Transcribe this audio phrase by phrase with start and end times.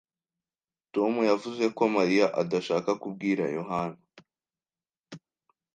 [0.93, 3.99] Tom yavuze ko Mariya adashaka kubwira Yohana.